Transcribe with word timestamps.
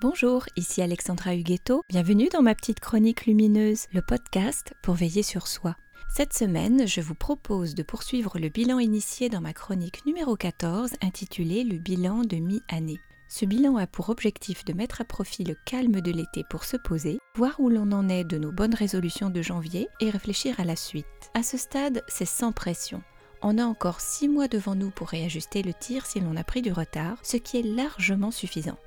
Bonjour, 0.00 0.46
ici 0.54 0.80
Alexandra 0.80 1.34
Huguetto. 1.34 1.82
Bienvenue 1.88 2.28
dans 2.28 2.40
ma 2.40 2.54
petite 2.54 2.78
chronique 2.78 3.26
lumineuse, 3.26 3.86
le 3.92 4.00
podcast 4.00 4.72
pour 4.80 4.94
veiller 4.94 5.24
sur 5.24 5.48
soi. 5.48 5.74
Cette 6.08 6.32
semaine, 6.32 6.86
je 6.86 7.00
vous 7.00 7.16
propose 7.16 7.74
de 7.74 7.82
poursuivre 7.82 8.38
le 8.38 8.48
bilan 8.48 8.78
initié 8.78 9.28
dans 9.28 9.40
ma 9.40 9.52
chronique 9.52 10.06
numéro 10.06 10.36
14 10.36 10.92
intitulée 11.02 11.64
Le 11.64 11.78
bilan 11.78 12.22
de 12.22 12.36
mi-année. 12.36 13.00
Ce 13.28 13.44
bilan 13.44 13.76
a 13.76 13.88
pour 13.88 14.08
objectif 14.08 14.64
de 14.64 14.72
mettre 14.72 15.00
à 15.00 15.04
profit 15.04 15.42
le 15.42 15.56
calme 15.66 16.00
de 16.00 16.12
l'été 16.12 16.44
pour 16.48 16.62
se 16.62 16.76
poser, 16.76 17.18
voir 17.34 17.58
où 17.58 17.68
l'on 17.68 17.90
en 17.90 18.08
est 18.08 18.22
de 18.22 18.38
nos 18.38 18.52
bonnes 18.52 18.76
résolutions 18.76 19.30
de 19.30 19.42
janvier 19.42 19.88
et 19.98 20.10
réfléchir 20.10 20.60
à 20.60 20.64
la 20.64 20.76
suite. 20.76 21.06
À 21.34 21.42
ce 21.42 21.56
stade, 21.58 22.04
c'est 22.06 22.24
sans 22.24 22.52
pression. 22.52 23.02
On 23.42 23.58
a 23.58 23.64
encore 23.64 24.00
6 24.00 24.28
mois 24.28 24.46
devant 24.46 24.76
nous 24.76 24.90
pour 24.90 25.08
réajuster 25.08 25.64
le 25.64 25.74
tir 25.74 26.06
si 26.06 26.20
l'on 26.20 26.36
a 26.36 26.44
pris 26.44 26.62
du 26.62 26.70
retard, 26.70 27.18
ce 27.24 27.36
qui 27.36 27.58
est 27.58 27.62
largement 27.62 28.30
suffisant. 28.30 28.78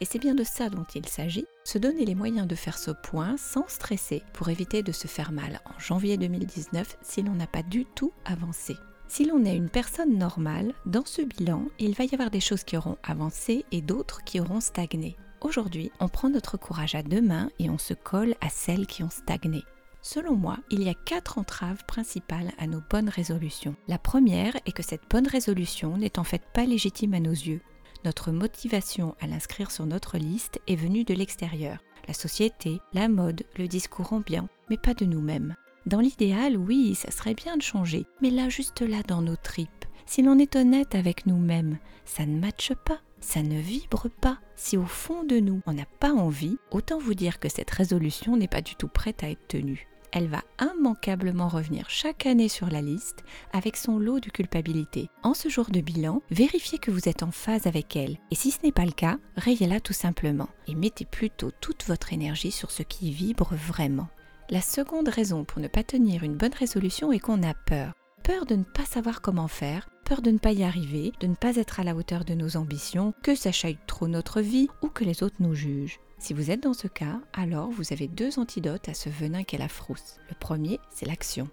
Et 0.00 0.04
c'est 0.04 0.18
bien 0.18 0.34
de 0.34 0.44
ça 0.44 0.68
dont 0.68 0.86
il 0.94 1.06
s'agit, 1.06 1.46
se 1.64 1.78
donner 1.78 2.04
les 2.04 2.14
moyens 2.14 2.46
de 2.46 2.54
faire 2.54 2.78
ce 2.78 2.90
point 2.90 3.36
sans 3.36 3.68
stresser 3.68 4.22
pour 4.32 4.48
éviter 4.48 4.82
de 4.82 4.92
se 4.92 5.06
faire 5.06 5.32
mal 5.32 5.60
en 5.66 5.78
janvier 5.78 6.16
2019 6.16 6.98
si 7.02 7.22
l'on 7.22 7.34
n'a 7.34 7.46
pas 7.46 7.62
du 7.62 7.84
tout 7.84 8.12
avancé. 8.24 8.76
Si 9.08 9.24
l'on 9.24 9.44
est 9.44 9.56
une 9.56 9.68
personne 9.68 10.16
normale, 10.18 10.72
dans 10.86 11.04
ce 11.04 11.22
bilan, 11.22 11.64
il 11.80 11.94
va 11.94 12.04
y 12.04 12.14
avoir 12.14 12.30
des 12.30 12.40
choses 12.40 12.62
qui 12.62 12.76
auront 12.76 12.96
avancé 13.02 13.64
et 13.72 13.82
d'autres 13.82 14.22
qui 14.22 14.40
auront 14.40 14.60
stagné. 14.60 15.16
Aujourd'hui, 15.40 15.90
on 15.98 16.08
prend 16.08 16.28
notre 16.28 16.56
courage 16.56 16.94
à 16.94 17.02
deux 17.02 17.20
mains 17.20 17.50
et 17.58 17.70
on 17.70 17.78
se 17.78 17.94
colle 17.94 18.34
à 18.40 18.50
celles 18.50 18.86
qui 18.86 19.02
ont 19.02 19.10
stagné. 19.10 19.64
Selon 20.02 20.34
moi, 20.34 20.58
il 20.70 20.82
y 20.82 20.88
a 20.88 20.94
quatre 20.94 21.38
entraves 21.38 21.84
principales 21.86 22.52
à 22.58 22.66
nos 22.66 22.80
bonnes 22.88 23.08
résolutions. 23.08 23.74
La 23.88 23.98
première 23.98 24.56
est 24.64 24.72
que 24.72 24.82
cette 24.82 25.10
bonne 25.10 25.26
résolution 25.26 25.96
n'est 25.96 26.18
en 26.18 26.24
fait 26.24 26.42
pas 26.54 26.64
légitime 26.64 27.14
à 27.14 27.20
nos 27.20 27.32
yeux. 27.32 27.60
Notre 28.04 28.32
motivation 28.32 29.14
à 29.20 29.26
l'inscrire 29.26 29.70
sur 29.70 29.84
notre 29.84 30.16
liste 30.16 30.58
est 30.66 30.76
venue 30.76 31.04
de 31.04 31.12
l'extérieur. 31.12 31.78
La 32.08 32.14
société, 32.14 32.80
la 32.94 33.08
mode, 33.08 33.42
le 33.58 33.68
discours 33.68 34.14
ambiant, 34.14 34.48
mais 34.70 34.78
pas 34.78 34.94
de 34.94 35.04
nous-mêmes. 35.04 35.54
Dans 35.84 36.00
l'idéal, 36.00 36.56
oui, 36.56 36.94
ça 36.94 37.10
serait 37.10 37.34
bien 37.34 37.56
de 37.56 37.62
changer, 37.62 38.06
mais 38.22 38.30
là, 38.30 38.48
juste 38.48 38.80
là, 38.80 39.02
dans 39.06 39.20
nos 39.20 39.36
tripes, 39.36 39.84
si 40.06 40.22
l'on 40.22 40.38
est 40.38 40.56
honnête 40.56 40.94
avec 40.94 41.26
nous-mêmes, 41.26 41.78
ça 42.04 42.24
ne 42.24 42.38
matche 42.38 42.72
pas, 42.86 43.00
ça 43.20 43.42
ne 43.42 43.60
vibre 43.60 44.08
pas. 44.20 44.38
Si 44.56 44.76
au 44.76 44.86
fond 44.86 45.22
de 45.24 45.38
nous, 45.38 45.60
on 45.66 45.74
n'a 45.74 45.86
pas 46.00 46.12
envie, 46.12 46.58
autant 46.70 46.98
vous 46.98 47.14
dire 47.14 47.38
que 47.38 47.48
cette 47.48 47.70
résolution 47.70 48.36
n'est 48.36 48.48
pas 48.48 48.62
du 48.62 48.76
tout 48.76 48.88
prête 48.88 49.22
à 49.22 49.30
être 49.30 49.46
tenue 49.46 49.86
elle 50.12 50.28
va 50.28 50.42
immanquablement 50.60 51.48
revenir 51.48 51.88
chaque 51.88 52.26
année 52.26 52.48
sur 52.48 52.68
la 52.68 52.82
liste 52.82 53.24
avec 53.52 53.76
son 53.76 53.98
lot 53.98 54.20
de 54.20 54.30
culpabilité. 54.30 55.08
En 55.22 55.34
ce 55.34 55.48
jour 55.48 55.66
de 55.70 55.80
bilan, 55.80 56.22
vérifiez 56.30 56.78
que 56.78 56.90
vous 56.90 57.08
êtes 57.08 57.22
en 57.22 57.30
phase 57.30 57.66
avec 57.66 57.96
elle. 57.96 58.18
Et 58.30 58.34
si 58.34 58.50
ce 58.50 58.58
n'est 58.62 58.72
pas 58.72 58.84
le 58.84 58.92
cas, 58.92 59.18
rayez-la 59.36 59.80
tout 59.80 59.92
simplement. 59.92 60.48
Et 60.66 60.74
mettez 60.74 61.04
plutôt 61.04 61.50
toute 61.60 61.84
votre 61.86 62.12
énergie 62.12 62.50
sur 62.52 62.70
ce 62.70 62.82
qui 62.82 63.10
vibre 63.10 63.54
vraiment. 63.54 64.08
La 64.50 64.60
seconde 64.60 65.08
raison 65.08 65.44
pour 65.44 65.60
ne 65.60 65.68
pas 65.68 65.84
tenir 65.84 66.24
une 66.24 66.36
bonne 66.36 66.54
résolution 66.54 67.12
est 67.12 67.20
qu'on 67.20 67.42
a 67.42 67.54
peur. 67.54 67.92
Peur 68.24 68.46
de 68.46 68.56
ne 68.56 68.64
pas 68.64 68.84
savoir 68.84 69.20
comment 69.20 69.48
faire, 69.48 69.88
peur 70.10 70.22
de 70.22 70.32
ne 70.32 70.38
pas 70.38 70.50
y 70.50 70.64
arriver, 70.64 71.12
de 71.20 71.28
ne 71.28 71.36
pas 71.36 71.54
être 71.54 71.78
à 71.78 71.84
la 71.84 71.94
hauteur 71.94 72.24
de 72.24 72.34
nos 72.34 72.56
ambitions, 72.56 73.14
que 73.22 73.36
ça 73.36 73.52
chaille 73.52 73.78
trop 73.86 74.08
notre 74.08 74.40
vie 74.40 74.68
ou 74.82 74.88
que 74.88 75.04
les 75.04 75.22
autres 75.22 75.36
nous 75.38 75.54
jugent. 75.54 76.00
Si 76.18 76.34
vous 76.34 76.50
êtes 76.50 76.64
dans 76.64 76.74
ce 76.74 76.88
cas, 76.88 77.20
alors 77.32 77.70
vous 77.70 77.92
avez 77.92 78.08
deux 78.08 78.40
antidotes 78.40 78.88
à 78.88 78.94
ce 78.94 79.08
venin 79.08 79.44
qu'est 79.44 79.56
la 79.56 79.68
frousse. 79.68 80.16
Le 80.28 80.34
premier, 80.34 80.80
c'est 80.90 81.06
l'action. 81.06 81.48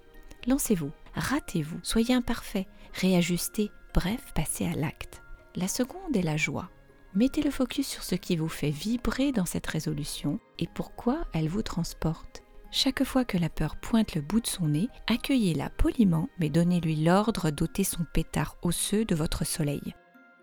Lancez-vous, 0.48 0.90
ratez-vous, 1.14 1.78
soyez 1.84 2.16
imparfait, 2.16 2.66
réajustez, 2.94 3.70
bref, 3.94 4.34
passez 4.34 4.66
à 4.66 4.74
l'acte. 4.74 5.22
La 5.56 5.68
seconde 5.68 6.18
est 6.18 6.24
la 6.24 6.38
joie. 6.38 6.72
Mettez 7.14 7.44
le 7.44 7.52
focus 7.52 7.88
sur 7.88 8.02
ce 8.02 8.16
qui 8.16 8.38
vous 8.38 8.50
fait 8.50 8.72
vibrer 8.72 9.32
dans 9.32 9.46
cette 9.46 9.68
résolution 9.68 10.40
et 10.58 10.66
pourquoi 10.66 11.28
elle 11.32 11.48
vous 11.48 11.62
transporte. 11.62 12.42
Chaque 12.80 13.04
fois 13.04 13.26
que 13.26 13.40
la 13.40 13.50
peur 13.50 13.76
pointe 13.76 14.14
le 14.14 14.22
bout 14.22 14.40
de 14.40 14.46
son 14.46 14.68
nez, 14.68 14.88
accueillez-la 15.08 15.72
poliment, 15.72 16.30
mais 16.38 16.50
donnez-lui 16.50 16.96
l'ordre 16.98 17.50
d'ôter 17.50 17.84
son 17.84 18.06
pétard 18.14 18.56
osseux 18.62 19.04
de 19.04 19.16
votre 19.16 19.48
soleil. 19.48 19.96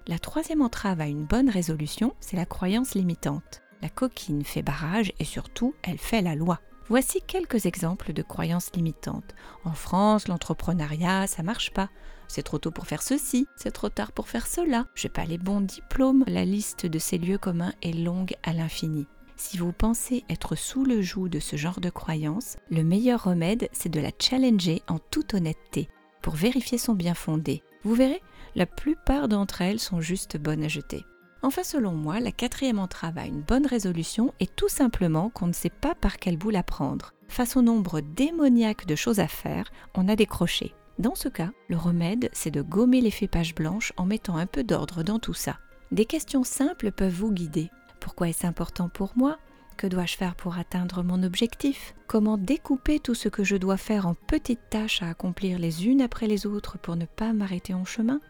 La 0.09 0.19
troisième 0.19 0.61
entrave 0.61 1.01
à 1.01 1.07
une 1.07 1.27
bonne 1.27 1.49
résolution, 1.49 2.13
c'est 2.19 2.37
la 2.37 2.45
croyance 2.45 2.97
limitante. 2.97 3.63
La 3.83 3.89
coquine 3.89 4.45
fait 4.45 4.63
barrage 4.63 5.13
et 5.21 5.25
surtout, 5.25 5.77
elle 5.85 5.99
fait 5.99 6.23
la 6.23 6.35
loi. 6.35 6.59
Voici 6.89 7.21
quelques 7.25 7.67
exemples 7.67 8.13
de 8.13 8.23
croyances 8.23 8.73
limitantes. 8.75 9.37
En 9.63 9.75
France, 9.75 10.27
l'entrepreneuriat, 10.27 11.29
ça 11.29 11.45
marche 11.45 11.71
pas. 11.71 11.89
C'est 12.27 12.43
trop 12.43 12.59
tôt 12.59 12.73
pour 12.73 12.89
faire 12.89 13.03
ceci, 13.03 13.47
c'est 13.55 13.71
trop 13.71 13.91
tard 13.91 14.11
pour 14.11 14.27
faire 14.27 14.49
cela. 14.49 14.87
J'ai 14.97 15.09
pas 15.09 15.25
les 15.25 15.39
bons 15.39 15.61
diplômes. 15.61 16.25
La 16.27 16.45
liste 16.45 16.85
de 16.85 16.99
ces 16.99 17.17
lieux 17.17 17.39
communs 17.39 17.75
est 17.81 17.93
longue 17.93 18.35
à 18.43 18.53
l'infini. 18.53 19.07
Si 19.37 19.59
vous 19.59 19.73
pensez 19.73 20.25
être 20.29 20.55
sous 20.55 20.85
le 20.85 21.03
joug 21.03 21.29
de 21.29 21.41
ce 21.41 21.57
genre 21.57 21.81
de 21.81 21.91
croyances, 21.91 22.57
le 22.71 22.85
meilleur 22.85 23.25
remède, 23.25 23.69
c'est 23.73 23.89
de 23.89 24.01
la 24.01 24.11
challenger 24.19 24.83
en 24.89 24.99
toute 24.99 25.35
honnêteté 25.35 25.89
pour 26.23 26.35
vérifier 26.35 26.79
son 26.79 26.95
bien 26.95 27.15
fondé. 27.15 27.63
Vous 27.83 27.95
verrez, 27.95 28.23
la 28.55 28.67
plupart 28.67 29.29
d'entre 29.29 29.61
elles 29.61 29.81
sont 29.81 30.01
juste 30.01 30.39
bonnes 30.39 30.65
à 30.65 30.69
jeter. 30.69 31.05
Enfin, 31.43 31.63
selon 31.63 31.93
moi, 31.93 32.21
la 32.21 32.33
quatrième 32.33 32.79
entrave 32.79 33.19
à 33.19 33.27
une 33.27 33.43
bonne 33.43 33.67
résolution 33.67 34.33
est 34.41 34.57
tout 34.57 34.71
simplement 34.71 35.29
qu'on 35.29 35.49
ne 35.49 35.53
sait 35.53 35.69
pas 35.69 35.95
par 35.95 36.17
quel 36.17 36.39
bout 36.39 36.49
la 36.49 36.63
prendre. 36.63 37.13
Face 37.29 37.57
au 37.57 37.63
nombre 37.63 38.01
démoniaque 38.01 38.87
de 38.87 38.95
choses 38.95 39.21
à 39.21 39.29
faire, 39.29 39.71
on 39.95 40.09
a 40.09 40.17
décroché. 40.17 40.75
Dans 40.99 41.15
ce 41.15 41.29
cas, 41.29 41.51
le 41.69 41.77
remède, 41.77 42.31
c'est 42.33 42.51
de 42.51 42.63
gommer 42.63 43.01
l'effet 43.01 43.29
page 43.29 43.55
blanche 43.55 43.93
en 43.97 44.07
mettant 44.07 44.37
un 44.37 44.47
peu 44.47 44.65
d'ordre 44.65 45.03
dans 45.03 45.19
tout 45.19 45.35
ça. 45.35 45.59
Des 45.93 46.07
questions 46.07 46.45
simples 46.45 46.93
peuvent 46.93 47.13
vous 47.13 47.33
guider. 47.33 47.71
Pourquoi 48.05 48.29
est-ce 48.29 48.47
important 48.47 48.91
pour 48.91 49.15
moi 49.17 49.39
Que 49.79 49.87
dois-je 49.87 50.19
faire 50.19 50.35
pour 50.35 50.59
atteindre 50.59 51.03
mon 51.03 51.23
objectif 51.23 51.95
Comment 52.07 52.37
découper 52.37 53.01
tout 53.01 53.15
ce 53.15 53.31
que 53.31 53.45
je 53.45 53.57
dois 53.57 53.79
faire 53.79 54.07
en 54.07 54.13
petites 54.13 54.69
tâches 54.69 55.03
à 55.03 55.09
accomplir 55.09 55.59
les 55.59 55.87
unes 55.87 56.03
après 56.03 56.27
les 56.27 56.45
autres 56.45 56.77
pour 56.77 56.97
ne 56.97 57.07
pas 57.07 57.33
m'arrêter 57.33 57.73
en 57.73 57.87
chemin? 57.87 58.21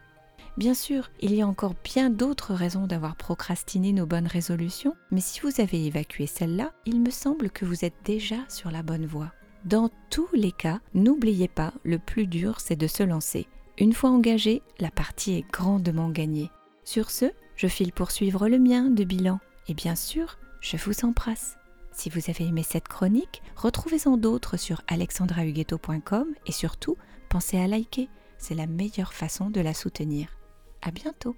Bien 0.57 0.75
sûr, 0.75 1.11
il 1.21 1.34
y 1.34 1.43
a 1.43 1.49
encore 1.49 1.75
bien 1.83 2.09
d'autres 2.09 2.55
raisons 2.55 2.87
d'avoir 2.87 3.17
procrastiné 3.17 3.93
nos 3.93 4.07
bonnes 4.07 4.29
résolutions, 4.29 4.95
mais 5.11 5.21
si 5.21 5.41
vous 5.41 5.61
avez 5.61 5.84
évacué 5.87 6.29
celle-là, 6.29 6.71
il 6.87 7.01
me 7.01 7.11
semble 7.11 7.51
que 7.51 7.65
vous 7.65 7.84
êtes 7.84 7.99
déjà 8.05 8.37
sur 8.49 8.71
la 8.71 8.84
bonne 8.84 9.07
voie. 9.07 9.33
Dans 9.65 9.91
tous 10.09 10.29
les 10.34 10.53
cas, 10.53 10.79
n'oubliez 10.95 11.49
pas, 11.49 11.73
le 11.83 11.99
plus 11.99 12.29
dur, 12.29 12.61
c'est 12.61 12.77
de 12.77 12.87
se 12.87 13.03
lancer. 13.03 13.49
Une 13.79 13.93
fois 13.93 14.11
engagé, 14.11 14.63
la 14.79 14.93
partie 14.93 15.34
est 15.34 15.51
grandement 15.51 16.11
gagnée. 16.11 16.53
Sur 16.84 17.11
ce, 17.11 17.27
je 17.57 17.67
file 17.67 17.93
poursuivre 17.93 18.49
le 18.49 18.61
mien 18.61 18.89
de 18.89 19.03
bilan. 19.03 19.41
Et 19.69 19.75
bien 19.75 19.97
sûr, 19.97 20.39
je 20.61 20.77
vous 20.77 21.05
embrasse. 21.05 21.57
Si 21.93 22.11
vous 22.11 22.29
avez 22.29 22.47
aimé 22.47 22.63
cette 22.63 22.89
chronique, 22.89 23.43
retrouvez-en 23.57 24.17
d'autres 24.17 24.57
sur 24.57 24.83
alexandrahuguetto.com 24.89 26.27
et 26.47 26.53
surtout, 26.53 26.97
pensez 27.29 27.59
à 27.59 27.67
liker. 27.67 28.09
C'est 28.37 28.55
la 28.55 28.67
meilleure 28.67 29.15
façon 29.15 29.49
de 29.49 29.61
la 29.61 29.75
soutenir. 29.75 30.29
À 30.83 30.91
bientôt 30.91 31.37